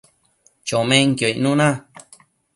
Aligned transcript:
chomenquio 0.67 1.27
icnuna 1.33 1.67